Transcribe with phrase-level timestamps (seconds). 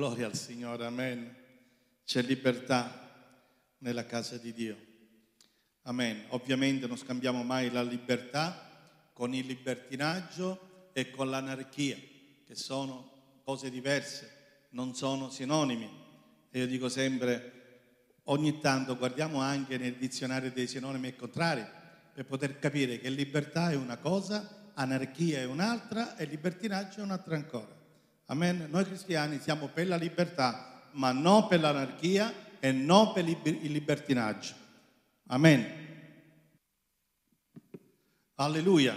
[0.00, 1.36] Gloria al Signore, amen.
[2.06, 3.36] C'è libertà
[3.80, 4.78] nella casa di Dio.
[5.82, 6.24] Amen.
[6.28, 11.98] Ovviamente non scambiamo mai la libertà con il libertinaggio e con l'anarchia,
[12.46, 15.90] che sono cose diverse, non sono sinonimi.
[16.50, 21.66] E io dico sempre, ogni tanto guardiamo anche nel dizionario dei sinonimi e contrari
[22.14, 27.36] per poter capire che libertà è una cosa, anarchia è un'altra e libertinaggio è un'altra
[27.36, 27.79] ancora.
[28.30, 28.68] Amen.
[28.70, 34.54] Noi cristiani siamo per la libertà, ma non per l'anarchia e non per il libertinaggio.
[35.26, 35.66] Amen.
[38.36, 38.96] Alleluia.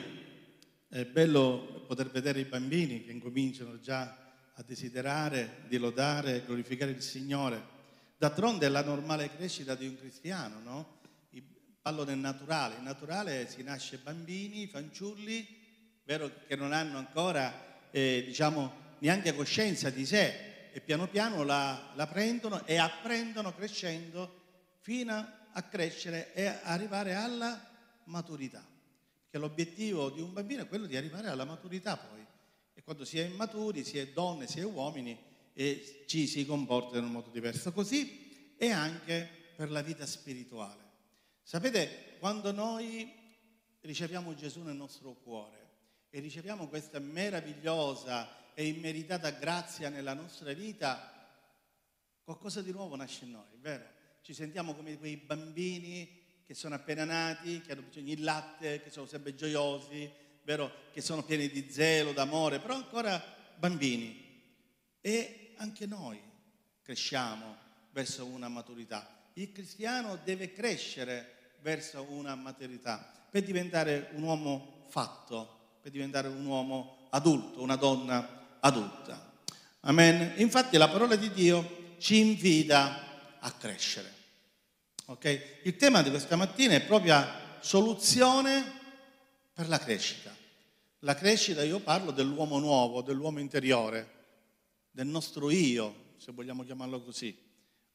[0.87, 4.15] È bello poter vedere i bambini che incominciano già
[4.53, 7.71] a desiderare di lodare e glorificare il Signore.
[8.15, 11.01] D'altronde è la normale crescita di un cristiano, no?
[11.81, 12.75] Parlo del naturale.
[12.75, 15.47] Il naturale si nasce bambini, fanciulli,
[16.03, 21.91] vero che non hanno ancora, eh, diciamo, neanche coscienza di sé e piano piano la,
[21.95, 24.41] la prendono e apprendono crescendo
[24.79, 25.13] fino
[25.51, 27.69] a crescere e arrivare alla
[28.05, 28.65] maturità.
[29.23, 32.25] Perché l'obiettivo di un bambino è quello di arrivare alla maturità poi.
[32.73, 35.17] E quando si è immaturi, si è donne, si è uomini,
[35.53, 37.73] e ci si comporta in un modo diverso.
[37.73, 40.81] Così è anche per la vita spirituale.
[41.43, 43.11] Sapete, quando noi
[43.81, 45.71] riceviamo Gesù nel nostro cuore
[46.09, 51.11] e riceviamo questa meravigliosa e immeritata grazia nella nostra vita,
[52.23, 53.83] qualcosa di nuovo nasce in noi, vero?
[54.21, 58.89] Ci sentiamo come quei bambini che sono appena nati, che hanno bisogno di latte, che
[58.89, 60.09] sono sempre gioiosi,
[60.43, 60.71] vero?
[60.91, 63.21] Che sono pieni di zelo, d'amore, però ancora
[63.57, 64.21] bambini.
[65.01, 66.21] E anche noi
[66.81, 67.57] cresciamo
[67.91, 69.29] verso una maturità.
[69.33, 76.45] Il cristiano deve crescere verso una maturità per diventare un uomo fatto, per diventare un
[76.45, 79.31] uomo adulto, una donna adulta.
[79.81, 80.33] Amen.
[80.37, 84.11] Infatti la parola di Dio ci invita a crescere.
[85.05, 85.41] Okay?
[85.63, 87.25] Il tema di questa mattina è proprio
[87.59, 88.81] soluzione
[89.53, 90.35] per la crescita.
[90.99, 94.11] La crescita, io parlo dell'uomo nuovo, dell'uomo interiore,
[94.89, 97.37] del nostro io, se vogliamo chiamarlo così.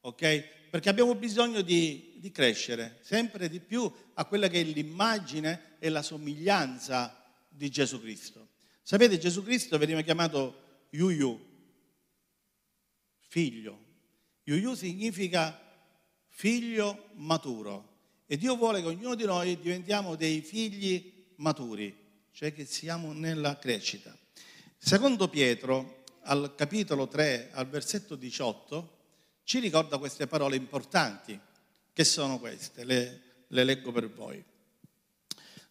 [0.01, 0.43] Okay?
[0.69, 5.89] Perché abbiamo bisogno di, di crescere sempre di più a quella che è l'immagine e
[5.89, 8.47] la somiglianza di Gesù Cristo.
[8.89, 11.39] Sapete, Gesù Cristo veniva chiamato Yuyu,
[13.19, 13.85] figlio.
[14.45, 15.61] Yuyu significa
[16.25, 17.97] figlio maturo.
[18.25, 21.95] E Dio vuole che ognuno di noi diventiamo dei figli maturi,
[22.31, 24.17] cioè che siamo nella crescita.
[24.75, 28.97] Secondo Pietro, al capitolo 3, al versetto 18,
[29.43, 31.39] ci ricorda queste parole importanti,
[31.93, 34.43] che sono queste, le, le leggo per voi.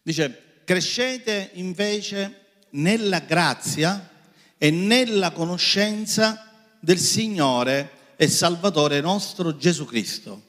[0.01, 4.09] Dice, crescete invece nella grazia
[4.57, 6.47] e nella conoscenza
[6.79, 10.43] del Signore e Salvatore nostro Gesù Cristo.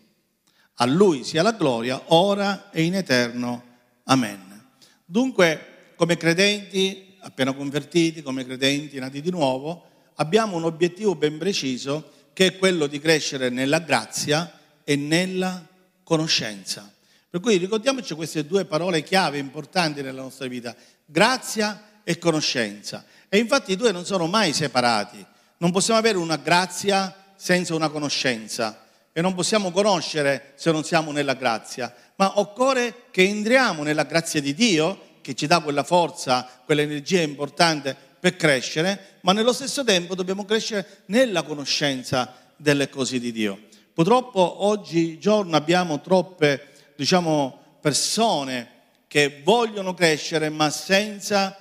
[0.74, 3.64] A Lui sia la gloria, ora e in eterno.
[4.04, 4.68] Amen.
[5.04, 12.12] Dunque, come credenti appena convertiti, come credenti nati di nuovo, abbiamo un obiettivo ben preciso
[12.32, 15.66] che è quello di crescere nella grazia e nella
[16.02, 16.92] conoscenza.
[17.28, 23.04] Per cui ricordiamoci queste due parole chiave importanti nella nostra vita, grazia e conoscenza.
[23.28, 25.24] E infatti i due non sono mai separati.
[25.58, 31.12] Non possiamo avere una grazia senza una conoscenza e non possiamo conoscere se non siamo
[31.12, 36.48] nella grazia, ma occorre che entriamo nella grazia di Dio che ci dà quella forza,
[36.64, 43.32] quell'energia importante per crescere, ma nello stesso tempo dobbiamo crescere nella conoscenza delle cose di
[43.32, 43.68] Dio.
[43.92, 48.78] Purtroppo oggigiorno abbiamo troppe, diciamo, persone
[49.08, 51.58] che vogliono crescere ma senza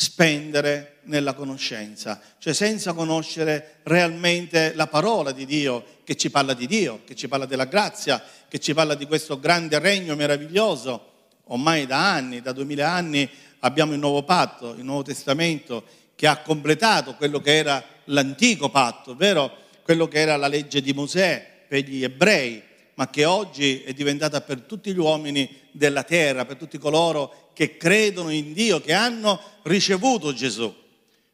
[0.00, 6.68] spendere nella conoscenza, cioè senza conoscere realmente la parola di Dio, che ci parla di
[6.68, 11.14] Dio, che ci parla della grazia, che ci parla di questo grande regno meraviglioso.
[11.46, 13.28] Ormai da anni, da duemila anni,
[13.60, 15.82] abbiamo il nuovo patto, il Nuovo Testamento,
[16.14, 20.92] che ha completato quello che era l'antico patto, ovvero quello che era la legge di
[20.92, 22.62] Mosè per gli ebrei,
[22.94, 27.76] ma che oggi è diventata per tutti gli uomini della terra, per tutti coloro che
[27.76, 30.72] credono in Dio, che hanno ricevuto Gesù.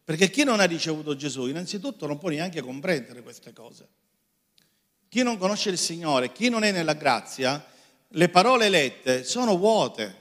[0.03, 3.87] Perché chi non ha ricevuto Gesù, innanzitutto non può neanche comprendere queste cose.
[5.11, 7.63] Chi non conosce il Signore, chi non è nella grazia,
[8.09, 10.17] le parole lette sono vuote.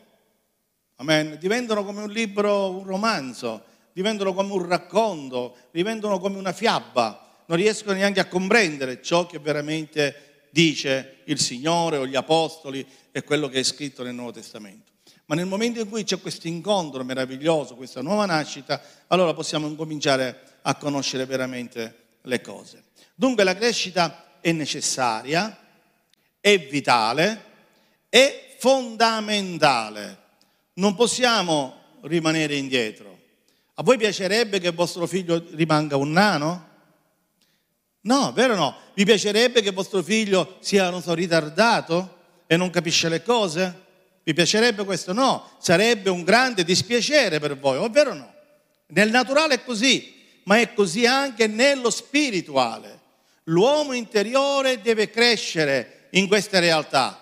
[0.95, 1.37] Amen.
[1.39, 3.63] Diventano come un libro, un romanzo,
[3.93, 7.43] diventano come un racconto, diventano come una fiaba.
[7.45, 13.23] Non riescono neanche a comprendere ciò che veramente dice il Signore o gli Apostoli e
[13.23, 14.91] quello che è scritto nel Nuovo Testamento.
[15.25, 20.59] Ma nel momento in cui c'è questo incontro meraviglioso, questa nuova nascita, allora possiamo incominciare
[20.63, 22.83] a conoscere veramente le cose.
[23.15, 25.57] Dunque la crescita è necessaria,
[26.39, 27.43] è vitale,
[28.09, 30.17] è fondamentale.
[30.73, 33.19] Non possiamo rimanere indietro.
[33.75, 36.69] A voi piacerebbe che vostro figlio rimanga un nano?
[38.01, 38.75] No, vero o no?
[38.93, 43.81] Vi piacerebbe che vostro figlio sia, non so, ritardato e non capisce le cose?
[44.23, 45.11] Vi piacerebbe questo?
[45.11, 48.33] No, sarebbe un grande dispiacere per voi, ovvero no?
[48.87, 53.01] Nel naturale è così, ma è così anche nello spirituale.
[53.45, 57.19] L'uomo interiore deve crescere in queste realtà.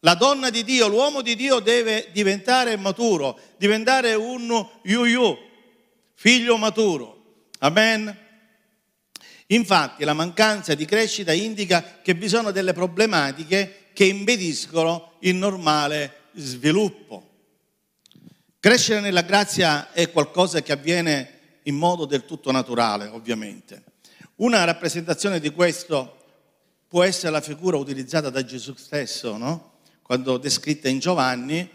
[0.00, 5.38] La donna di Dio, l'uomo di Dio deve diventare maturo, diventare un yu
[6.14, 7.44] figlio maturo.
[7.58, 8.16] Amen.
[9.46, 16.20] Infatti la mancanza di crescita indica che vi sono delle problematiche che impediscono il normale
[16.34, 17.30] sviluppo.
[18.58, 23.84] Crescere nella grazia è qualcosa che avviene in modo del tutto naturale, ovviamente.
[24.36, 26.18] Una rappresentazione di questo
[26.88, 29.72] può essere la figura utilizzata da Gesù stesso, no?
[30.02, 31.68] quando descritta in Giovanni,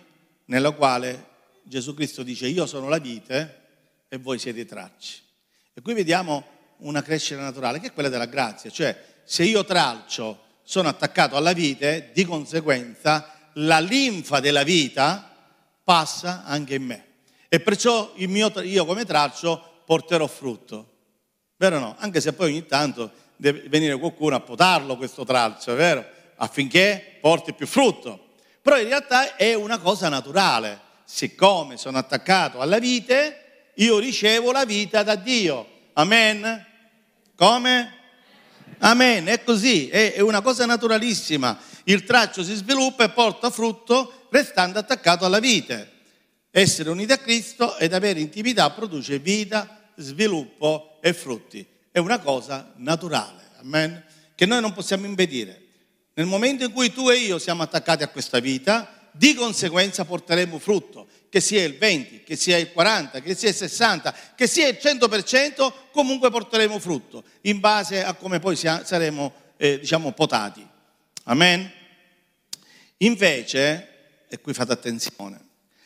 [0.45, 1.25] nella quale
[1.63, 3.61] Gesù Cristo dice io sono la vite
[4.07, 5.21] e voi siete i tracci.
[5.73, 6.45] E qui vediamo
[6.77, 11.53] una crescita naturale che è quella della grazia, cioè se io tralcio, sono attaccato alla
[11.53, 15.33] vite, di conseguenza la linfa della vita
[15.81, 17.05] passa anche in me.
[17.47, 20.95] E perciò mio, io come tralcio porterò frutto.
[21.55, 21.95] Vero o no?
[21.99, 26.05] Anche se poi ogni tanto deve venire qualcuno a potarlo questo tralcio, è vero?
[26.35, 28.31] Affinché porti più frutto.
[28.61, 30.81] Però in realtà è una cosa naturale.
[31.05, 35.65] Siccome sono attaccato alla vite, io ricevo la vita da Dio.
[35.93, 36.65] Amen?
[37.37, 37.96] Come?
[38.79, 41.57] Amen, è così, è una cosa naturalissima.
[41.85, 45.91] Il traccio si sviluppa e porta frutto restando attaccato alla vite.
[46.51, 51.65] Essere uniti a Cristo ed avere intimità produce vita, sviluppo e frutti.
[51.91, 54.03] È una cosa naturale, amen?
[54.35, 55.63] Che noi non possiamo impedire.
[56.13, 60.59] Nel momento in cui tu e io siamo attaccati a questa vita, di conseguenza porteremo
[60.59, 64.67] frutto, che sia il 20, che sia il 40, che sia il 60, che sia
[64.67, 70.65] il 100%, comunque porteremo frutto, in base a come poi saremo, eh, diciamo, potati.
[71.23, 71.69] Amen?
[72.97, 75.39] Invece, e qui fate attenzione,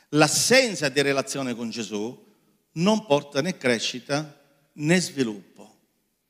[0.10, 2.30] l'assenza di relazione con Gesù
[2.74, 4.40] non porta né crescita
[4.74, 5.78] né sviluppo,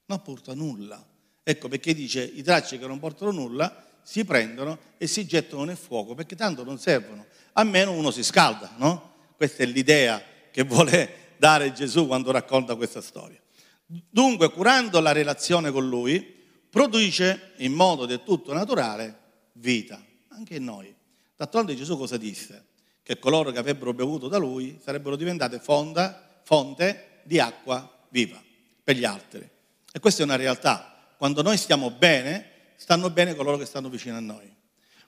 [0.06, 1.06] non porta nulla.
[1.44, 5.78] Ecco perché dice i tracci che non portano nulla si prendono e si gettano nel
[5.78, 9.14] fuoco perché tanto non servono, a meno uno si scalda, no?
[9.36, 10.22] Questa è l'idea
[10.52, 13.40] che vuole dare Gesù quando racconta questa storia.
[13.86, 16.40] Dunque, curando la relazione con Lui,
[16.70, 19.18] produce in modo del tutto naturale
[19.54, 20.94] vita, anche in noi.
[21.36, 22.68] D'altronde Gesù cosa disse?
[23.04, 28.42] Che coloro che avrebbero bevuto da Lui sarebbero diventate fonda, fonte di acqua viva
[28.84, 29.50] per gli altri.
[29.92, 31.14] E questa è una realtà.
[31.18, 32.51] Quando noi stiamo bene,
[32.82, 34.52] stanno bene coloro che stanno vicino a noi.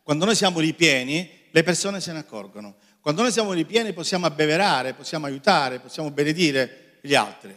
[0.03, 2.75] Quando noi siamo ripieni, le persone se ne accorgono.
[2.99, 7.51] Quando noi siamo ripieni possiamo abbeverare, possiamo aiutare, possiamo benedire gli altri.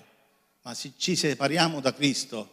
[0.63, 2.51] Ma se ci separiamo da Cristo,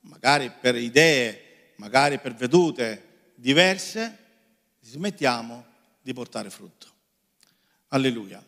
[0.00, 4.18] magari per idee, magari per vedute diverse,
[4.82, 5.64] smettiamo
[6.02, 6.88] di portare frutto.
[7.88, 8.44] Alleluia.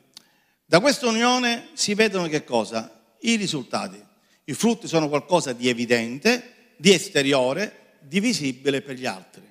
[0.66, 3.14] Da questa unione si vedono che cosa?
[3.20, 4.04] I risultati.
[4.44, 7.79] I frutti sono qualcosa di evidente, di esteriore,
[8.10, 9.48] di visibile per gli altri.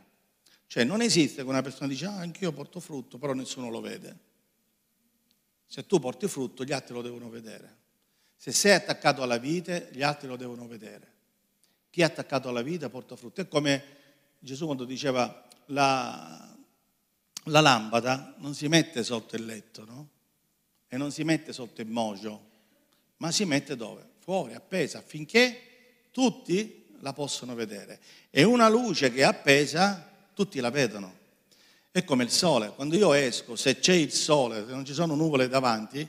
[0.68, 4.18] Cioè non esiste che una persona dice ah, anch'io porto frutto, però nessuno lo vede.
[5.66, 7.78] Se tu porti frutto, gli altri lo devono vedere.
[8.36, 11.08] Se sei attaccato alla vite, gli altri lo devono vedere.
[11.90, 13.40] Chi è attaccato alla vita porta frutto.
[13.40, 13.82] È come
[14.40, 16.58] Gesù quando diceva la,
[17.46, 20.10] la lampada non si mette sotto il letto, no?
[20.90, 22.50] E non si mette sotto il mogio,
[23.18, 24.06] ma si mette dove?
[24.18, 28.00] Fuori, appesa, affinché tutti la possono vedere.
[28.30, 31.18] E una luce che è appesa, tutti la vedono.
[31.92, 35.16] È come il sole, quando io esco, se c'è il sole, se non ci sono
[35.16, 36.08] nuvole davanti,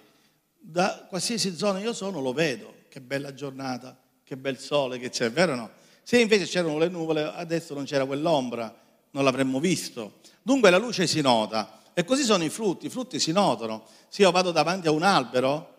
[0.59, 2.75] da qualsiasi zona io sono lo vedo.
[2.88, 5.70] Che bella giornata, che bel sole che c'è, vero o no?
[6.02, 8.75] Se invece c'erano le nuvole, adesso non c'era quell'ombra,
[9.12, 10.18] non l'avremmo visto.
[10.42, 11.82] Dunque la luce si nota.
[11.94, 13.87] E così sono i frutti, i frutti si notano.
[14.09, 15.75] Se io vado davanti a un albero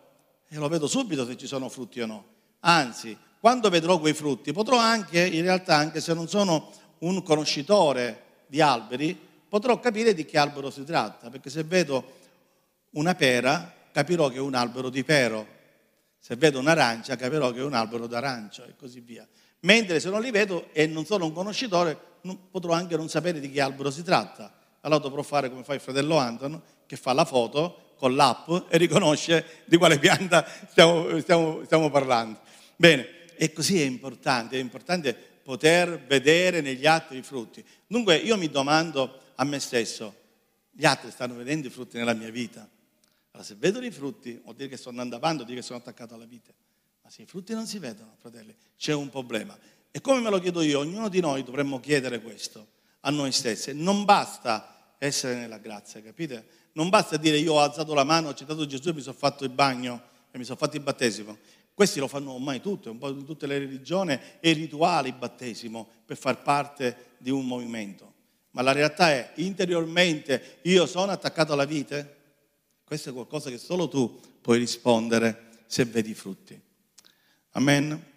[0.48, 2.24] e lo vedo subito se ci sono frutti o no.
[2.60, 8.44] Anzi, quando vedrò quei frutti, potrò anche, in realtà, anche se non sono un conoscitore
[8.46, 9.18] di alberi,
[9.48, 12.04] potrò capire di che albero si tratta, perché se vedo
[12.90, 15.44] una pera, capirò che è un albero di pero,
[16.20, 19.26] se vedo un'arancia, capirò che è un albero d'arancia e così via.
[19.62, 21.98] Mentre se non li vedo e non sono un conoscitore,
[22.48, 24.54] potrò anche non sapere di che albero si tratta.
[24.82, 28.76] Allora dovrò fare come fa il fratello Anton, che fa la foto con l'app e
[28.76, 32.38] riconosce di quale pianta stiamo, stiamo, stiamo parlando.
[32.76, 37.64] Bene, è così è importante, è importante poter vedere negli altri i frutti.
[37.86, 40.14] Dunque io mi domando a me stesso,
[40.70, 42.68] gli altri stanno vedendo i frutti nella mia vita?
[43.32, 45.78] Allora se vedono i frutti vuol dire che sto andando avanti, vuol dire che sono
[45.78, 46.52] attaccato alla vita.
[47.02, 49.58] Ma se i frutti non si vedono, fratelli, c'è un problema.
[49.90, 52.66] E come me lo chiedo io, ognuno di noi dovremmo chiedere questo
[53.00, 53.74] a noi stessi.
[53.74, 56.60] Non basta essere nella grazia, capite?
[56.72, 59.44] Non basta dire io ho alzato la mano, ho citato Gesù e mi sono fatto
[59.44, 61.38] il bagno e mi sono fatto il battesimo.
[61.74, 65.88] Questi lo fanno ormai tutti, un po' in tutte le religioni e rituali il battesimo
[66.04, 68.12] per far parte di un movimento.
[68.50, 72.16] Ma la realtà è, interiormente io sono attaccato alla vite?
[72.84, 76.60] Questo è qualcosa che solo tu puoi rispondere se vedi i frutti.
[77.52, 78.10] Amen.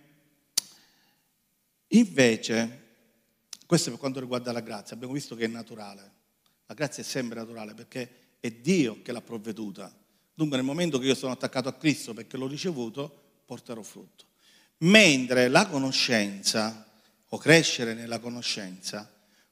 [1.89, 2.83] Invece,
[3.65, 6.11] questo per quanto riguarda la grazia, abbiamo visto che è naturale.
[6.65, 9.93] La grazia è sempre naturale perché è Dio che l'ha provveduta.
[10.33, 14.25] Dunque nel momento che io sono attaccato a Cristo perché l'ho ricevuto, porterò frutto.
[14.79, 16.85] Mentre la conoscenza,
[17.29, 19.11] o crescere nella conoscenza,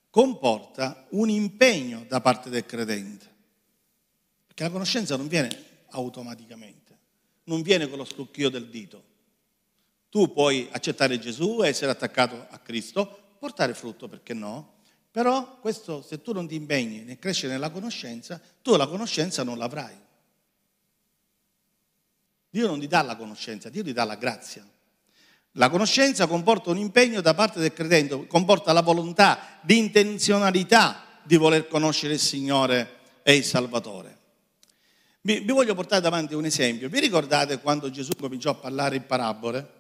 [0.10, 3.32] comporta un impegno da parte del credente.
[4.48, 5.50] Perché la conoscenza non viene
[5.90, 6.98] automaticamente,
[7.46, 9.12] non viene con lo scrocchio del dito.
[10.10, 14.76] Tu puoi accettare Gesù, essere attaccato a Cristo, portare frutto, perché no?
[15.10, 19.58] Però questo, se tu non ti impegni nel crescere nella conoscenza, tu la conoscenza non
[19.58, 19.96] l'avrai.
[22.54, 24.64] Dio non ti dà la conoscenza, Dio ti dà la grazia.
[25.54, 31.68] La conoscenza comporta un impegno da parte del credente, comporta la volontà, l'intenzionalità di voler
[31.68, 34.20] conoscere il Signore e il Salvatore.
[35.22, 36.90] Vi, vi voglio portare davanti un esempio.
[36.90, 39.74] Vi ricordate quando Gesù cominciò a parlare in parabole?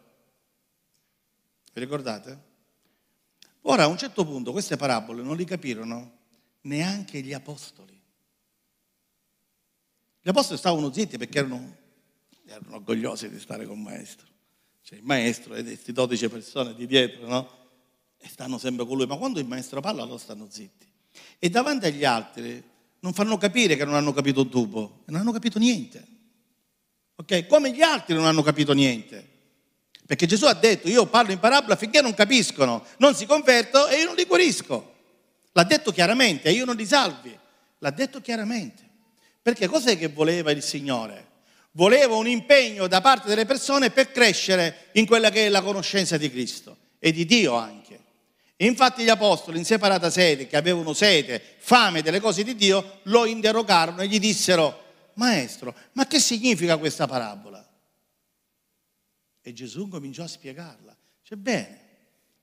[1.74, 2.40] Vi ricordate?
[3.62, 6.18] Ora a un certo punto queste parabole non li capirono
[6.62, 8.02] neanche gli apostoli.
[10.24, 11.82] Gli apostoli stavano zitti perché erano
[12.54, 14.28] erano orgogliosi di stare con il maestro.
[14.84, 17.50] Cioè il maestro e queste 12 persone di dietro, no?
[18.18, 20.88] E stanno sempre con lui, ma quando il maestro parla loro stanno zitti.
[21.40, 22.64] E davanti agli altri
[23.00, 26.08] non fanno capire che non hanno capito dopo, non hanno capito niente.
[27.16, 27.48] Ok?
[27.48, 29.32] Come gli altri non hanno capito niente.
[30.06, 34.00] Perché Gesù ha detto, io parlo in parabola finché non capiscono, non si convertono e
[34.00, 34.94] io non li guarisco.
[35.54, 37.38] L'ha detto chiaramente, io non li salvi.
[37.80, 38.90] L'ha detto chiaramente.
[39.42, 41.32] Perché cos'è che voleva il Signore?
[41.74, 46.18] Voleva un impegno da parte delle persone per crescere in quella che è la conoscenza
[46.18, 48.02] di Cristo e di Dio anche.
[48.58, 53.26] Infatti gli apostoli in separata sede, che avevano sete, fame delle cose di Dio, lo
[53.26, 54.82] interrogarono e gli dissero,
[55.16, 57.68] Maestro, ma che significa questa parabola?
[59.42, 60.96] E Gesù cominciò a spiegarla.
[61.22, 61.82] Dice, bene,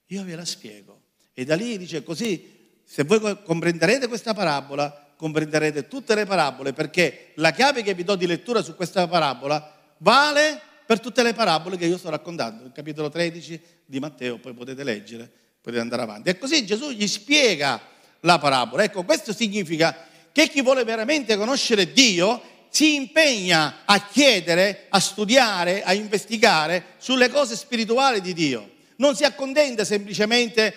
[0.06, 1.00] io ve la spiego.
[1.32, 7.32] E da lì dice così, se voi comprenderete questa parabola, comprenderete tutte le parabole perché
[7.34, 11.76] la chiave che vi do di lettura su questa parabola vale per tutte le parabole
[11.76, 12.64] che io sto raccontando.
[12.64, 16.30] Il capitolo 13 di Matteo, poi potete leggere, potete andare avanti.
[16.30, 17.78] E così Gesù gli spiega
[18.20, 18.82] la parabola.
[18.82, 25.82] Ecco, questo significa che chi vuole veramente conoscere Dio si impegna a chiedere, a studiare,
[25.82, 28.70] a investigare sulle cose spirituali di Dio.
[28.96, 30.74] Non si accontenta semplicemente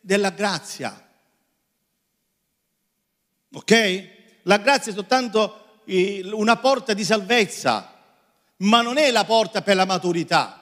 [0.00, 1.07] della grazia,
[3.52, 4.08] Ok?
[4.42, 5.82] La grazia è soltanto
[6.32, 7.94] una porta di salvezza,
[8.58, 10.60] ma non è la porta per la maturità.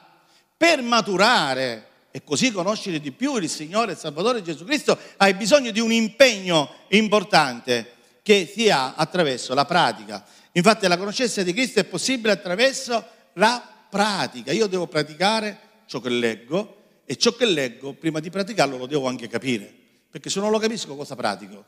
[0.55, 5.71] Per maturare e così conoscere di più il Signore e Salvatore Gesù Cristo, hai bisogno
[5.71, 10.25] di un impegno importante che sia attraverso la pratica.
[10.53, 14.51] Infatti la conoscenza di Cristo è possibile attraverso la pratica.
[14.51, 16.75] Io devo praticare ciò che leggo
[17.05, 19.71] e ciò che leggo, prima di praticarlo, lo devo anche capire.
[20.09, 21.63] Perché se non lo capisco, cosa pratico?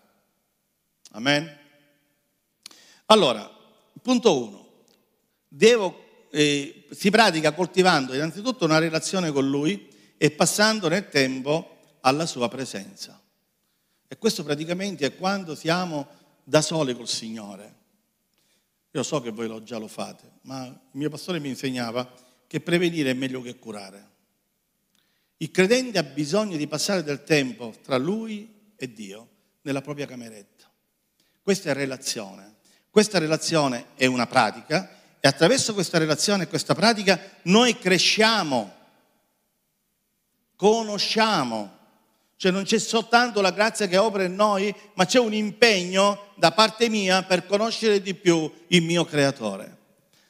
[1.12, 1.58] Amen?
[3.06, 3.50] Allora,
[4.02, 4.60] punto uno,
[5.52, 12.28] Devo, eh, si pratica coltivando innanzitutto una relazione con Lui e passando nel tempo alla
[12.28, 13.20] Sua presenza.
[14.08, 16.08] E questo praticamente è quando siamo
[16.44, 17.78] da soli col Signore.
[18.92, 22.12] Io so che voi lo già lo fate, ma il mio pastore mi insegnava
[22.48, 24.08] che prevenire è meglio che curare.
[25.38, 29.30] Il credente ha bisogno di passare del tempo tra lui e Dio
[29.62, 30.59] nella propria cameretta.
[31.42, 32.56] Questa è relazione.
[32.90, 38.74] Questa relazione è una pratica e attraverso questa relazione e questa pratica noi cresciamo,
[40.56, 41.78] conosciamo.
[42.36, 46.52] Cioè non c'è soltanto la grazia che opera in noi, ma c'è un impegno da
[46.52, 49.78] parte mia per conoscere di più il mio creatore.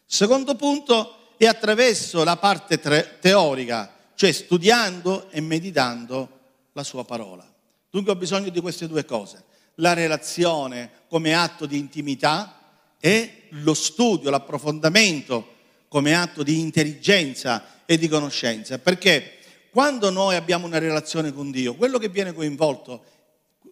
[0.05, 2.79] Secondo punto è attraverso la parte
[3.19, 6.39] teorica, cioè studiando e meditando
[6.73, 7.47] la sua parola.
[7.91, 9.45] Dunque ho bisogno di queste due cose
[9.79, 12.59] la relazione come atto di intimità
[12.99, 15.55] e lo studio, l'approfondimento
[15.87, 18.77] come atto di intelligenza e di conoscenza.
[18.77, 19.37] Perché
[19.71, 23.03] quando noi abbiamo una relazione con Dio, quello che viene coinvolto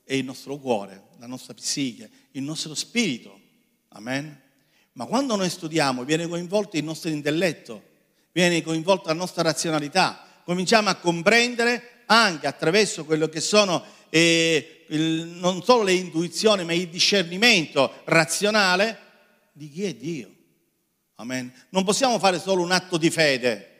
[0.03, 3.39] è il nostro cuore, la nostra psiche, il nostro spirito.
[3.89, 4.41] Amen.
[4.93, 7.83] Ma quando noi studiamo viene coinvolto il nostro intelletto,
[8.31, 15.37] viene coinvolta la nostra razionalità, cominciamo a comprendere anche attraverso quello che sono eh, il,
[15.39, 18.99] non solo le intuizioni, ma il discernimento razionale
[19.51, 20.33] di chi è Dio.
[21.15, 21.51] Amen.
[21.69, 23.71] Non possiamo fare solo un atto di fede.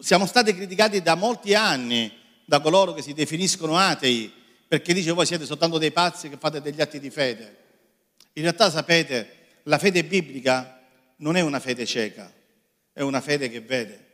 [0.00, 2.10] Siamo stati criticati da molti anni
[2.44, 4.32] da coloro che si definiscono atei,
[4.66, 7.56] perché dice voi siete soltanto dei pazzi che fate degli atti di fede.
[8.34, 10.80] In realtà sapete, la fede biblica
[11.16, 12.32] non è una fede cieca,
[12.92, 14.11] è una fede che vede.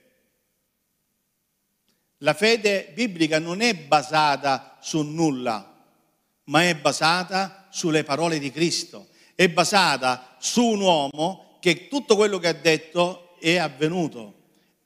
[2.18, 5.74] La fede biblica non è basata su nulla,
[6.44, 12.38] ma è basata sulle parole di Cristo, è basata su un uomo che tutto quello
[12.38, 14.34] che ha detto è avvenuto,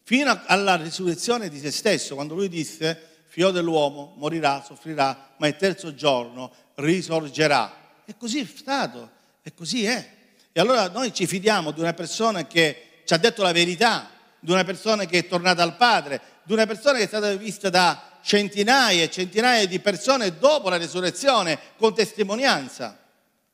[0.03, 5.57] fino alla risurrezione di se stesso, quando lui disse, figlio dell'uomo morirà, soffrirà, ma il
[5.57, 7.75] terzo giorno risorgerà.
[8.05, 9.11] E così è stato,
[9.43, 10.11] e così è.
[10.53, 14.51] E allora noi ci fidiamo di una persona che ci ha detto la verità, di
[14.51, 18.19] una persona che è tornata al Padre, di una persona che è stata vista da
[18.23, 22.99] centinaia e centinaia di persone dopo la risurrezione con testimonianza.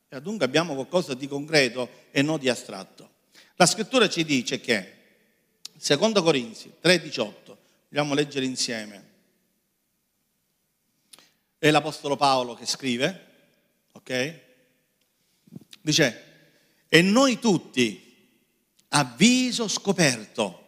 [0.09, 3.11] E dunque abbiamo qualcosa di concreto e non di astratto.
[3.57, 4.95] La scrittura ci dice che,
[5.76, 7.57] secondo Corinzi 3,18,
[7.88, 9.07] vogliamo leggere insieme,
[11.59, 13.26] è l'Apostolo Paolo che scrive,
[13.92, 14.40] ok?
[15.80, 16.25] Dice,
[16.88, 18.33] e noi tutti,
[18.88, 20.66] a viso scoperto,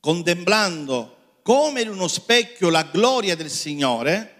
[0.00, 1.17] contemplando
[1.48, 4.34] come in uno specchio la gloria del Signore,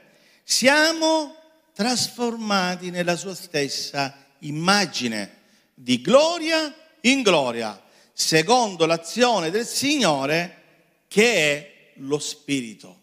[0.44, 1.34] siamo
[1.72, 5.36] trasformati nella sua stessa immagine,
[5.72, 13.00] di gloria in gloria, secondo l'azione del Signore che è lo Spirito.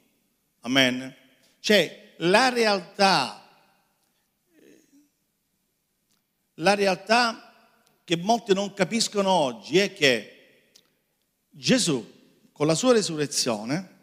[0.59, 1.15] Amen.
[1.59, 3.49] Cioè la realtà,
[6.53, 10.61] la realtà che molti non capiscono oggi è che
[11.49, 12.13] Gesù,
[12.51, 13.93] con la sua risurrezione,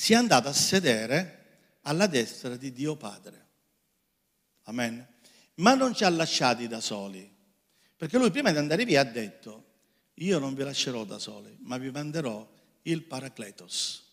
[0.00, 3.46] si è andato a sedere alla destra di Dio Padre.
[4.62, 5.04] Amen.
[5.54, 7.28] Ma non ci ha lasciati da soli,
[7.96, 9.64] perché lui prima di andare via ha detto,
[10.14, 12.48] io non vi lascerò da soli, ma vi manderò
[12.82, 14.04] il Paracletos,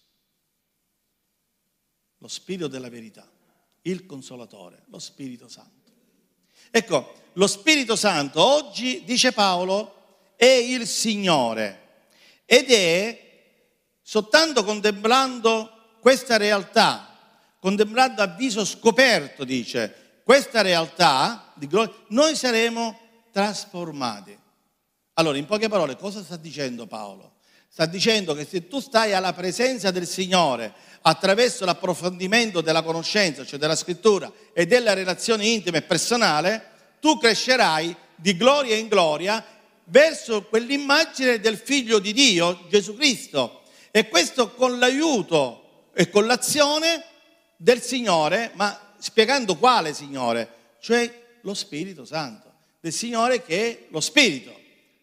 [2.18, 3.30] lo Spirito della verità,
[3.84, 5.92] il Consolatore, lo Spirito Santo.
[6.72, 12.08] Ecco, lo Spirito Santo oggi, dice Paolo, è il Signore
[12.44, 13.22] ed è
[14.02, 15.74] soltanto contemplando
[16.06, 17.18] questa realtà,
[17.60, 22.96] contemplando a viso scoperto, dice, questa realtà di gloria, noi saremo
[23.32, 24.38] trasformati.
[25.14, 27.38] Allora, in poche parole, cosa sta dicendo Paolo?
[27.68, 33.58] Sta dicendo che se tu stai alla presenza del Signore attraverso l'approfondimento della conoscenza, cioè
[33.58, 39.44] della scrittura e della relazione intima e personale, tu crescerai di gloria in gloria
[39.86, 43.64] verso quell'immagine del figlio di Dio, Gesù Cristo.
[43.90, 45.64] E questo con l'aiuto
[45.98, 47.04] e con l'azione
[47.56, 50.76] del Signore, ma spiegando quale Signore?
[50.82, 54.54] Cioè lo Spirito Santo, del Signore che è lo Spirito.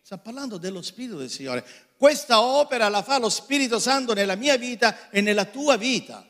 [0.03, 1.65] Sta parlando dello Spirito del Signore.
[1.97, 6.27] Questa opera la fa lo Spirito Santo nella mia vita e nella tua vita,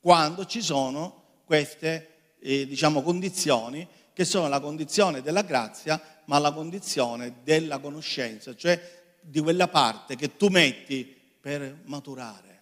[0.00, 6.52] quando ci sono queste eh, diciamo, condizioni che sono la condizione della grazia, ma la
[6.52, 8.80] condizione della conoscenza, cioè
[9.20, 11.04] di quella parte che tu metti
[11.40, 12.55] per maturare,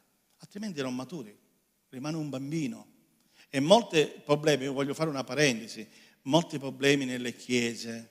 [0.54, 1.36] altrimenti non maturi,
[1.88, 2.86] rimane un bambino.
[3.50, 5.84] E molti problemi, io voglio fare una parentesi,
[6.22, 8.10] molti problemi nelle chiese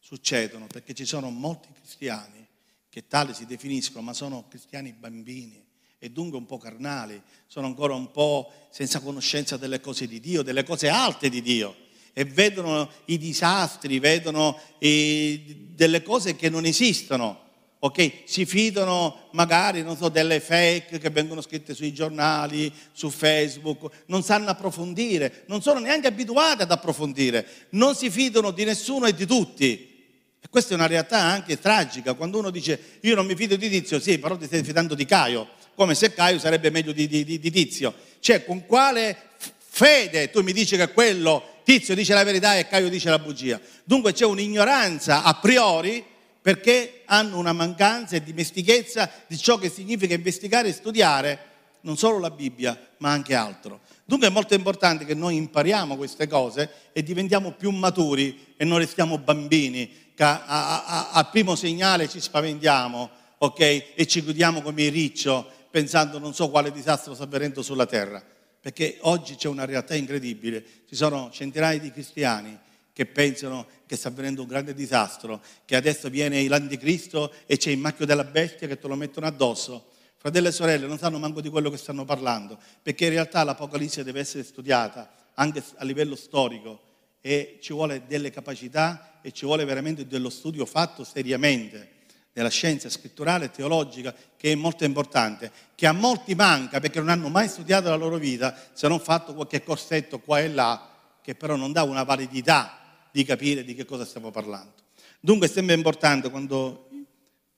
[0.00, 2.44] succedono perché ci sono molti cristiani
[2.88, 5.64] che tali si definiscono, ma sono cristiani bambini
[5.98, 10.42] e dunque un po' carnali, sono ancora un po' senza conoscenza delle cose di Dio,
[10.42, 11.76] delle cose alte di Dio
[12.12, 17.49] e vedono i disastri, vedono eh, delle cose che non esistono.
[17.82, 24.22] Ok, si fidano magari, so, delle fake che vengono scritte sui giornali, su Facebook, non
[24.22, 29.24] sanno approfondire, non sono neanche abituati ad approfondire, non si fidano di nessuno e di
[29.24, 29.88] tutti.
[30.42, 33.70] E questa è una realtà anche tragica, quando uno dice io non mi fido di
[33.70, 37.24] Tizio, sì, però ti stai fidando di Caio, come se Caio sarebbe meglio di, di,
[37.24, 37.94] di Tizio.
[38.18, 39.16] Cioè, con quale
[39.56, 43.58] fede tu mi dici che quello Tizio dice la verità e Caio dice la bugia.
[43.84, 46.04] Dunque c'è un'ignoranza a priori
[46.42, 51.38] perché hanno una mancanza e dimestichezza di ciò che significa investigare e studiare
[51.82, 53.80] non solo la Bibbia, ma anche altro.
[54.04, 58.78] Dunque è molto importante che noi impariamo queste cose e diventiamo più maturi e non
[58.78, 63.60] restiamo bambini, che al primo segnale ci spaventiamo, ok?
[63.94, 68.22] E ci chiudiamo come riccio pensando non so quale disastro sta avvenendo sulla terra,
[68.60, 72.58] perché oggi c'è una realtà incredibile, ci sono centinaia di cristiani
[73.00, 77.78] che pensano che sta avvenendo un grande disastro, che adesso viene l'anticristo e c'è il
[77.78, 79.86] macchio della bestia che te lo mettono addosso.
[80.18, 84.04] Fratelli e sorelle non sanno manco di quello che stanno parlando, perché in realtà l'Apocalisse
[84.04, 86.78] deve essere studiata anche a livello storico
[87.22, 91.92] e ci vuole delle capacità e ci vuole veramente dello studio fatto seriamente
[92.34, 97.08] della scienza scritturale e teologica che è molto importante, che a molti manca perché non
[97.08, 100.86] hanno mai studiato la loro vita se non fatto qualche corsetto qua e là
[101.22, 102.79] che però non dà una validità
[103.12, 104.74] di capire di che cosa stiamo parlando.
[105.20, 106.88] Dunque è sempre importante quando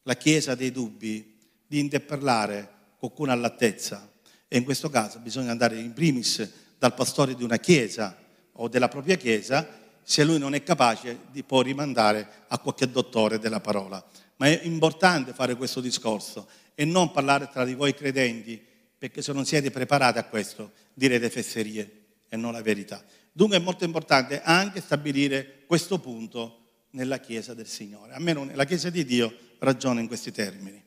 [0.03, 4.11] la Chiesa ha dei dubbi di interpellare qualcuno all'altezza
[4.49, 8.17] e in questo caso bisogna andare in primis dal pastore di una Chiesa
[8.53, 13.39] o della propria Chiesa se lui non è capace di poi rimandare a qualche dottore
[13.39, 14.05] della parola.
[14.37, 18.61] Ma è importante fare questo discorso e non parlare tra di voi credenti,
[18.99, 23.03] perché se non siete preparati a questo direte fesserie e non la verità.
[23.33, 26.59] Dunque è molto importante anche stabilire questo punto
[26.91, 28.13] nella Chiesa del Signore.
[28.13, 30.83] Almeno nella Chiesa di Dio ragiona in questi termini.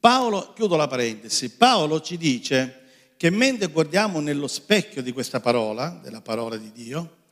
[0.00, 2.82] Paolo, chiudo la parentesi, Paolo ci dice
[3.16, 7.22] che mentre guardiamo nello specchio di questa parola, della parola di Dio,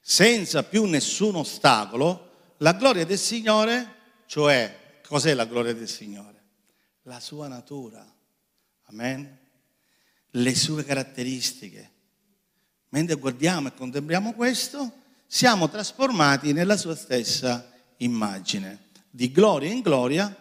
[0.00, 3.94] senza più nessun ostacolo, la gloria del Signore,
[4.26, 6.42] cioè cos'è la gloria del Signore?
[7.02, 8.06] La sua natura,
[8.84, 9.38] amen?
[10.30, 11.96] Le sue caratteristiche.
[12.90, 14.92] Mentre guardiamo e contempliamo questo,
[15.26, 18.86] siamo trasformati nella sua stessa immagine.
[19.10, 20.34] Di gloria in gloria,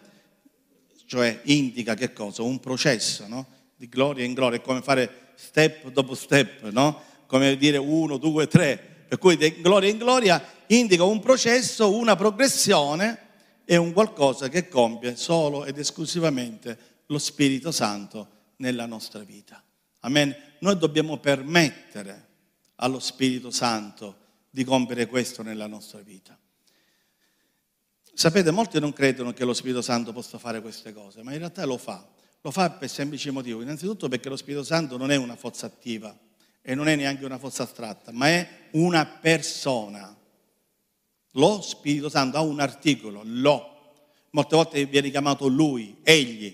[1.05, 2.43] cioè indica che cosa?
[2.43, 3.45] Un processo, no?
[3.75, 7.01] Di gloria in gloria, è come fare step dopo step, no?
[7.27, 12.15] Come dire uno, due, tre per cui di gloria in gloria indica un processo, una
[12.15, 13.25] progressione
[13.63, 19.63] e un qualcosa che compie solo ed esclusivamente lo Spirito Santo nella nostra vita.
[20.01, 20.35] Amen.
[20.59, 22.26] Noi dobbiamo permettere
[22.77, 26.37] allo Spirito Santo di compiere questo nella nostra vita.
[28.13, 31.65] Sapete, molti non credono che lo Spirito Santo possa fare queste cose, ma in realtà
[31.65, 32.05] lo fa.
[32.41, 36.17] Lo fa per semplice motivo, innanzitutto perché lo Spirito Santo non è una forza attiva,
[36.61, 40.15] e non è neanche una forza astratta, ma è una persona.
[41.31, 43.75] Lo Spirito Santo ha un articolo, lo.
[44.31, 46.53] Molte volte viene chiamato lui, egli.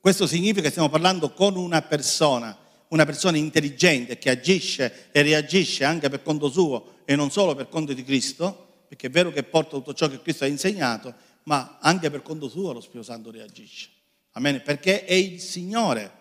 [0.00, 2.56] Questo significa che stiamo parlando con una persona,
[2.90, 7.68] una persona intelligente che agisce e reagisce anche per conto suo e non solo per
[7.68, 11.12] conto di Cristo, perché è vero che porta tutto ciò che Cristo ha insegnato,
[11.44, 13.88] ma anche per conto suo lo Spirito Santo reagisce.
[14.32, 14.62] Amen?
[14.62, 16.18] Perché è il Signore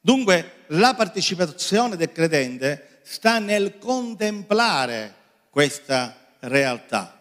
[0.00, 5.14] Dunque la partecipazione del credente sta nel contemplare
[5.50, 7.16] questa realtà.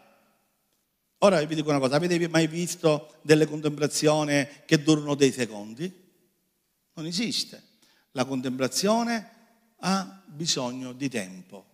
[1.19, 5.93] Ora vi dico una cosa, avete mai visto delle contemplazioni che durano dei secondi?
[6.93, 7.61] Non esiste.
[8.11, 9.29] La contemplazione
[9.77, 11.65] ha bisogno di tempo.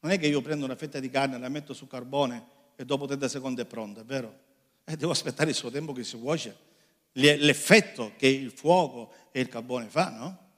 [0.00, 3.06] Non è che io prendo una fetta di carne, la metto sul carbone e dopo
[3.06, 4.38] 30 secondi è pronta, è vero?
[4.84, 6.68] E devo aspettare il suo tempo che si cuoce
[7.12, 10.48] l'effetto che il fuoco e il carbone fa, no?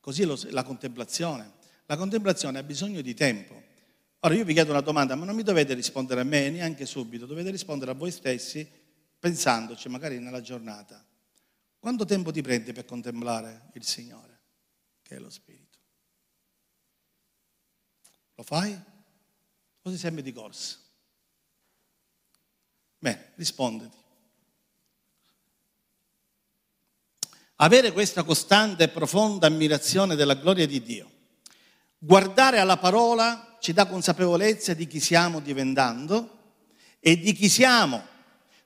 [0.00, 1.58] Così la contemplazione.
[1.86, 3.62] La contemplazione ha bisogno di tempo.
[4.20, 7.26] Ora io vi chiedo una domanda, ma non mi dovete rispondere a me neanche subito,
[7.26, 8.68] dovete rispondere a voi stessi
[9.18, 11.04] pensandoci magari nella giornata.
[11.80, 14.40] Quanto tempo ti prendi per contemplare il Signore,
[15.02, 15.78] che è lo Spirito?
[18.36, 18.72] Lo fai?
[19.82, 20.76] O ti sembri di corsa?
[22.98, 23.98] Bene, risponditi.
[27.62, 31.10] avere questa costante e profonda ammirazione della gloria di Dio.
[31.98, 36.38] Guardare alla parola ci dà consapevolezza di chi stiamo diventando
[36.98, 38.02] e di chi siamo,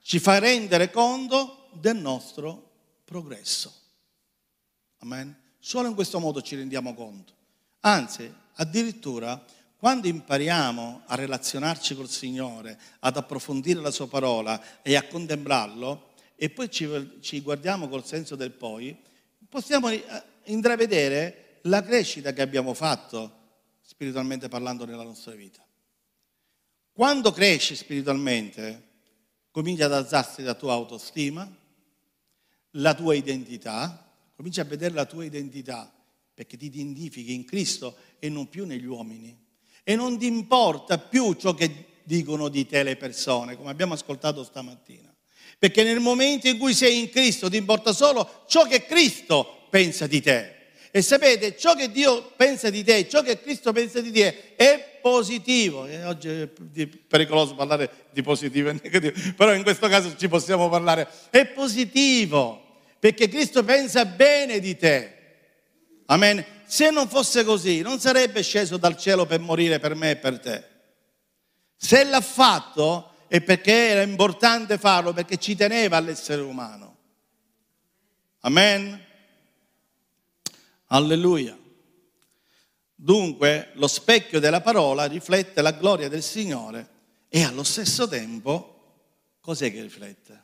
[0.00, 2.63] ci fa rendere conto del nostro
[3.04, 3.72] progresso.
[4.98, 5.36] Amen.
[5.58, 7.32] Solo in questo modo ci rendiamo conto.
[7.80, 9.42] Anzi, addirittura
[9.84, 16.48] quando impariamo a relazionarci col Signore, ad approfondire la sua parola e a contemplarlo, e
[16.48, 18.96] poi ci, ci guardiamo col senso del poi,
[19.46, 20.02] possiamo eh,
[20.44, 23.42] intravedere la crescita che abbiamo fatto
[23.82, 25.62] spiritualmente parlando nella nostra vita.
[26.90, 28.88] Quando cresci spiritualmente,
[29.50, 31.46] comincia ad alzarsi la tua autostima,
[32.76, 35.92] la tua identità, cominci a vedere la tua identità,
[36.32, 39.36] perché ti identifichi in Cristo e non più negli uomini.
[39.82, 44.42] E non ti importa più ciò che dicono di te le persone, come abbiamo ascoltato
[44.42, 45.12] stamattina.
[45.58, 50.06] Perché nel momento in cui sei in Cristo ti importa solo ciò che Cristo pensa
[50.06, 50.52] di te.
[50.90, 54.98] E sapete, ciò che Dio pensa di te, ciò che Cristo pensa di te è
[55.02, 55.86] positivo.
[55.86, 56.46] E oggi è
[56.86, 61.08] pericoloso parlare di positivo e negativo, però in questo caso ci possiamo parlare.
[61.30, 62.63] È positivo,
[63.04, 65.14] perché Cristo pensa bene di te.
[66.06, 66.42] Amen.
[66.64, 70.40] Se non fosse così, non sarebbe sceso dal cielo per morire per me e per
[70.40, 70.64] te.
[71.76, 76.96] Se l'ha fatto è perché era importante farlo, perché ci teneva all'essere umano.
[78.40, 78.98] Amen.
[80.86, 81.58] Alleluia.
[82.94, 86.88] Dunque lo specchio della parola riflette la gloria del Signore
[87.28, 89.02] e allo stesso tempo
[89.40, 90.43] cos'è che riflette?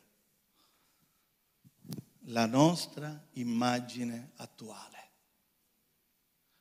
[2.31, 4.99] La nostra immagine attuale.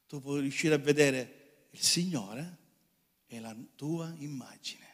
[0.08, 2.58] Tu puoi riuscire a vedere il Signore
[3.28, 4.88] e la tua immagine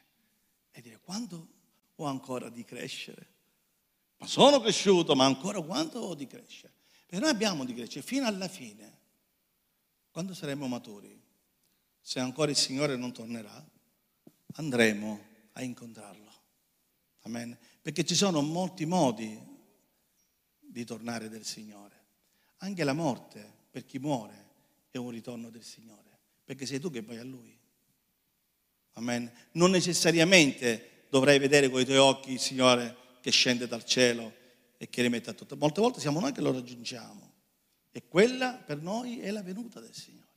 [0.71, 1.47] e dire quanto
[1.95, 3.33] ho ancora di crescere?
[4.17, 6.73] Ma sono cresciuto, ma ancora quanto ho di crescere?
[7.07, 8.99] E noi abbiamo di crescere fino alla fine,
[10.11, 11.21] quando saremo maturi.
[12.01, 13.65] Se ancora il Signore non tornerà,
[14.55, 16.33] andremo a incontrarlo.
[17.21, 17.57] Amen.
[17.81, 19.53] Perché ci sono molti modi
[20.75, 21.95] di tornare del Signore.
[22.57, 24.33] Anche la morte, per chi muore,
[24.91, 26.19] è un ritorno del Signore.
[26.43, 27.57] Perché sei tu che vai a Lui.
[28.93, 29.31] Amen.
[29.53, 34.33] Non necessariamente dovrai vedere con i tuoi occhi il Signore che scende dal cielo
[34.75, 35.55] e che rimette a tutto.
[35.55, 37.31] Molte volte siamo noi che lo raggiungiamo
[37.93, 40.27] e quella per noi è la venuta del Signore.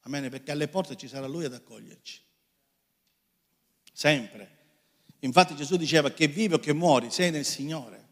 [0.00, 2.20] Amen, perché alle porte ci sarà Lui ad accoglierci.
[3.90, 4.58] Sempre.
[5.20, 8.03] Infatti Gesù diceva che vivi o che muori, sei nel Signore.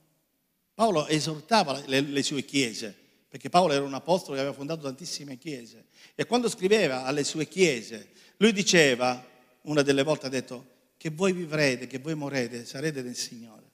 [0.74, 2.94] Paolo esortava le, le sue chiese,
[3.28, 5.86] perché Paolo era un apostolo che aveva fondato tantissime chiese.
[6.14, 9.24] E quando scriveva alle sue chiese, lui diceva,
[9.62, 13.70] una delle volte ha detto, che voi vivrete, che voi morrete, sarete nel Signore.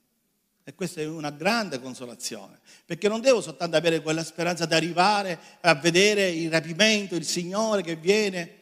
[0.65, 5.39] E questa è una grande consolazione, perché non devo soltanto avere quella speranza di arrivare
[5.63, 8.57] a vedere il rapimento, il Signore che viene.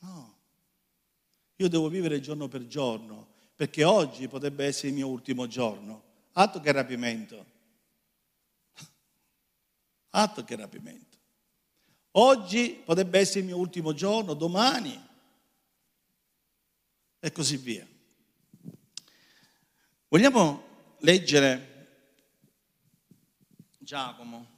[0.00, 0.36] No,
[1.56, 6.03] io devo vivere giorno per giorno, perché oggi potrebbe essere il mio ultimo giorno.
[6.36, 7.46] Atto che rapimento.
[10.10, 11.18] Atto che rapimento.
[12.12, 15.00] Oggi potrebbe essere il mio ultimo giorno, domani.
[17.18, 17.86] E così via.
[20.08, 21.72] Vogliamo leggere
[23.78, 24.52] Giacomo?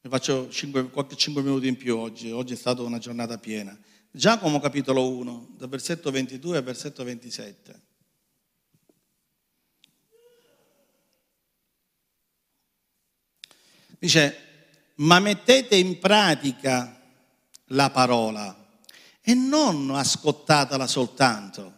[0.00, 3.76] Ne faccio 5, qualche 5 minuti in più oggi, oggi è stata una giornata piena.
[4.10, 7.82] Giacomo capitolo 1, dal versetto 22 al versetto 27.
[14.04, 14.38] Dice,
[14.96, 17.00] ma mettete in pratica
[17.68, 18.54] la parola
[19.22, 21.72] e non ascoltatela soltanto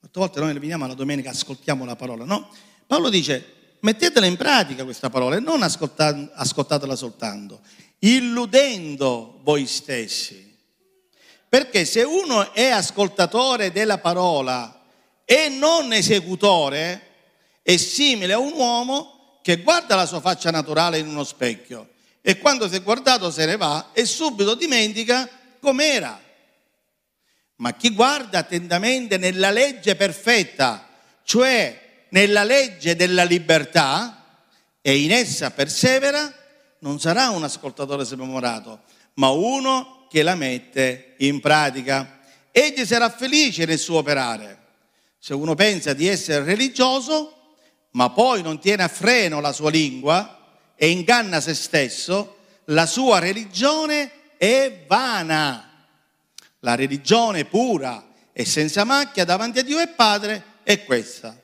[0.00, 2.48] Molte volte noi veniamo alla domenica, ascoltiamo la parola, no?
[2.86, 7.60] Paolo dice, mettetela in pratica questa parola e non ascoltatela soltanto,
[7.98, 10.56] illudendo voi stessi.
[11.48, 14.82] Perché se uno è ascoltatore della parola
[15.24, 17.02] e non esecutore,
[17.62, 19.17] è simile a un uomo
[19.48, 21.88] che guarda la sua faccia naturale in uno specchio
[22.20, 25.26] e quando si è guardato se ne va e subito dimentica
[25.58, 26.20] com'era.
[27.56, 30.86] Ma chi guarda attentamente nella legge perfetta,
[31.22, 34.42] cioè nella legge della libertà,
[34.82, 36.30] e in essa persevera,
[36.80, 38.82] non sarà un ascoltatore smemorato,
[39.14, 42.20] ma uno che la mette in pratica.
[42.50, 44.58] Egli sarà felice nel suo operare.
[45.18, 47.37] Se uno pensa di essere religioso,
[47.92, 50.38] ma poi non tiene a freno la sua lingua
[50.74, 55.86] e inganna se stesso, la sua religione è vana.
[56.60, 61.40] La religione pura e senza macchia davanti a Dio e Padre è questa.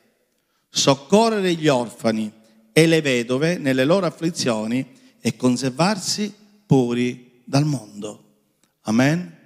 [0.69, 2.33] Soccorrere gli orfani
[2.73, 6.35] e le vedove nelle loro afflizioni e conservarsi
[6.67, 8.23] puri dal mondo.
[8.83, 9.39] Amen?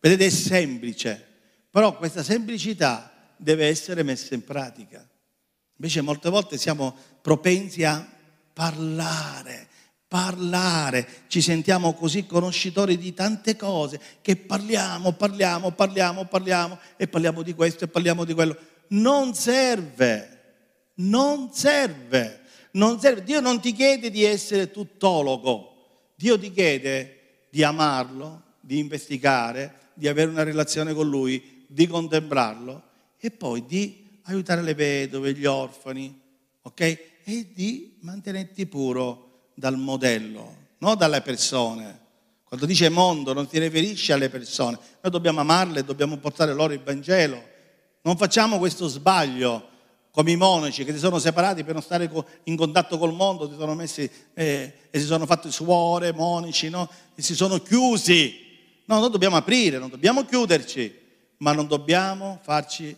[0.00, 1.26] Vedete, è semplice,
[1.70, 5.06] però questa semplicità deve essere messa in pratica.
[5.82, 8.08] Invece molte volte siamo propensi a
[8.52, 9.66] parlare,
[10.06, 17.42] parlare, ci sentiamo così conoscitori di tante cose che parliamo, parliamo, parliamo, parliamo e parliamo
[17.42, 18.56] di questo e parliamo di quello.
[18.90, 20.42] Non serve,
[20.98, 22.42] non serve,
[22.74, 23.24] non serve.
[23.24, 30.06] Dio non ti chiede di essere tuttologo, Dio ti chiede di amarlo, di investigare, di
[30.06, 32.82] avere una relazione con Lui, di contemplarlo
[33.18, 36.20] e poi di aiutare le vedove, gli orfani,
[36.62, 36.80] ok?
[37.24, 42.00] E di mantenerti puro dal modello, non dalle persone.
[42.44, 46.80] Quando dice mondo non si riferisce alle persone, noi dobbiamo amarle, dobbiamo portare loro il
[46.80, 47.42] Vangelo.
[48.02, 49.70] Non facciamo questo sbaglio.
[50.10, 52.10] come i monaci che si sono separati per non stare
[52.44, 56.86] in contatto col mondo, si sono messi eh, e si sono fatti suore, monaci, no?
[57.14, 58.50] e si sono chiusi.
[58.84, 60.94] No, noi dobbiamo aprire, non dobbiamo chiuderci,
[61.38, 62.94] ma non dobbiamo farci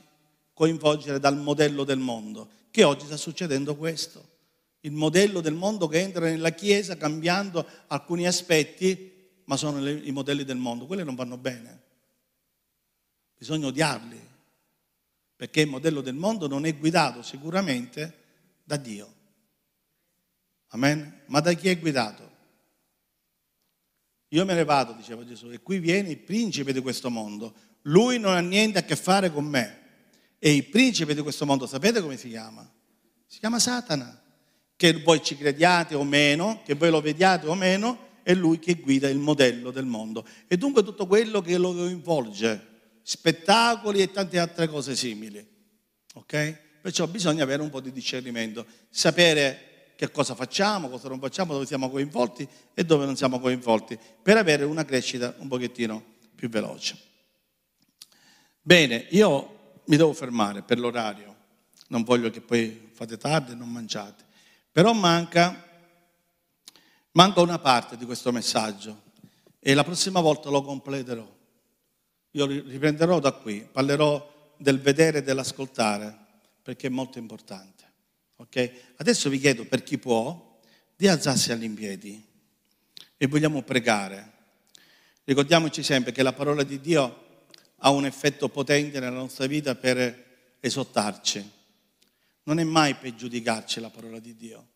[0.55, 4.33] coinvolgere dal modello del mondo, che oggi sta succedendo questo.
[4.81, 9.13] Il modello del mondo che entra nella Chiesa cambiando alcuni aspetti,
[9.45, 11.83] ma sono le, i modelli del mondo, quelli non vanno bene.
[13.37, 14.21] Bisogna odiarli,
[15.37, 18.23] perché il modello del mondo non è guidato sicuramente
[18.63, 19.13] da Dio.
[20.69, 21.23] Amen?
[21.27, 22.33] Ma da chi è guidato?
[24.29, 27.55] Io me ne vado, diceva Gesù, e qui viene il principe di questo mondo.
[27.83, 29.83] Lui non ha niente a che fare con me.
[30.47, 32.71] E il principe di questo mondo, sapete come si chiama?
[33.25, 34.23] Si chiama Satana.
[34.77, 38.75] Che voi ci crediate o meno, che voi lo vediate o meno, è lui che
[38.75, 40.27] guida il modello del mondo.
[40.47, 45.43] E dunque tutto quello che lo coinvolge spettacoli e tante altre cose simili.
[46.13, 46.59] Ok?
[46.83, 51.65] Perciò bisogna avere un po' di discernimento, sapere che cosa facciamo, cosa non facciamo, dove
[51.65, 56.05] siamo coinvolti e dove non siamo coinvolti, per avere una crescita un pochettino
[56.35, 56.99] più veloce.
[58.61, 59.55] Bene, io
[59.87, 61.35] mi devo fermare per l'orario,
[61.89, 64.25] non voglio che poi fate tardi e non mangiate,
[64.71, 65.63] però manca,
[67.13, 69.03] manca una parte di questo messaggio
[69.59, 71.33] e la prossima volta lo completerò.
[72.33, 76.19] Io riprenderò da qui, parlerò del vedere e dell'ascoltare,
[76.63, 77.85] perché è molto importante.
[78.37, 78.73] Okay?
[78.97, 80.59] Adesso vi chiedo per chi può
[80.97, 82.25] di alzarsi all'impiedi
[83.17, 84.33] e vogliamo pregare.
[85.25, 87.24] Ricordiamoci sempre che la parola di Dio
[87.79, 91.51] ha un effetto potente nella nostra vita per esortarci.
[92.45, 94.67] Non è mai per giudicarci la parola di Dio,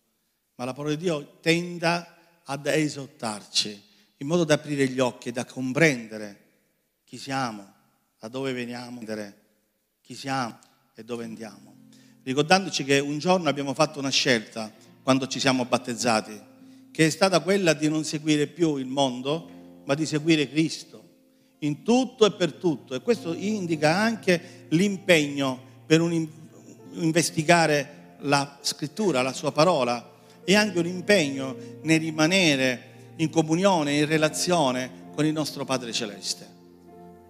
[0.56, 3.87] ma la parola di Dio tenda ad esortarci
[4.18, 6.46] in modo da aprire gli occhi e da comprendere
[7.04, 7.74] chi siamo,
[8.18, 9.00] da dove veniamo,
[10.00, 10.58] chi siamo
[10.94, 11.76] e dove andiamo.
[12.22, 16.38] Ricordandoci che un giorno abbiamo fatto una scelta quando ci siamo battezzati,
[16.90, 21.08] che è stata quella di non seguire più il mondo, ma di seguire Cristo
[21.61, 22.94] in tutto e per tutto.
[22.94, 26.29] E questo indica anche l'impegno per un,
[26.92, 34.07] investigare la scrittura, la sua parola, e anche un impegno nel rimanere in comunione, in
[34.07, 36.57] relazione con il nostro Padre Celeste.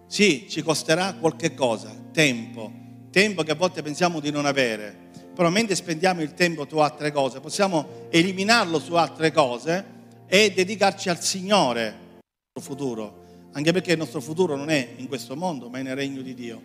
[0.07, 2.71] Sì, ci costerà qualche cosa, tempo,
[3.11, 7.11] tempo che a volte pensiamo di non avere, però mentre spendiamo il tempo su altre
[7.11, 12.21] cose, possiamo eliminarlo su altre cose e dedicarci al Signore,
[12.53, 13.18] nostro futuro,
[13.51, 16.33] anche perché il nostro futuro non è in questo mondo, ma è nel regno di
[16.33, 16.61] Dio,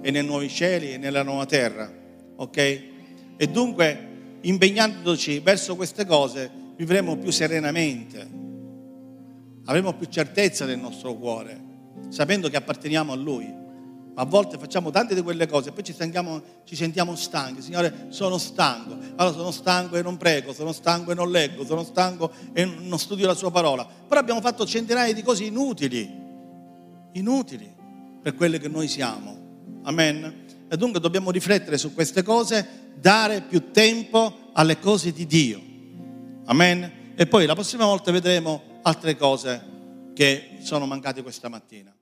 [0.00, 1.90] è nei nuovi cieli e nella nuova terra,
[2.36, 2.56] ok?
[3.36, 4.06] E dunque,
[4.40, 8.28] impegnandoci verso queste cose, vivremo più serenamente,
[9.64, 11.66] avremo più certezza nel nostro cuore
[12.08, 13.66] sapendo che apparteniamo a Lui.
[14.18, 17.62] Ma a volte facciamo tante di quelle cose e poi ci sentiamo, ci sentiamo stanchi.
[17.62, 18.96] Signore, sono stanco.
[19.14, 22.98] Allora sono stanco e non prego, sono stanco e non leggo, sono stanco e non
[22.98, 23.86] studio la Sua parola.
[23.86, 26.12] Però abbiamo fatto centinaia di cose inutili,
[27.12, 27.72] inutili
[28.20, 29.36] per quelle che noi siamo.
[29.84, 30.46] Amen.
[30.68, 35.62] E dunque dobbiamo riflettere su queste cose, dare più tempo alle cose di Dio.
[36.46, 37.14] Amen.
[37.14, 41.92] E poi la prossima volta vedremo altre cose che sono mancate questa mattina.